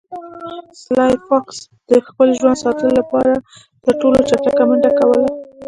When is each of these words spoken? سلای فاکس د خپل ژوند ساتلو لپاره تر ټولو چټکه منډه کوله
سلای 0.83 1.15
فاکس 1.27 1.57
د 1.89 1.91
خپل 2.07 2.27
ژوند 2.39 2.61
ساتلو 2.63 2.91
لپاره 2.99 3.33
تر 3.83 3.93
ټولو 4.01 4.17
چټکه 4.29 4.63
منډه 4.69 4.91
کوله 4.99 5.25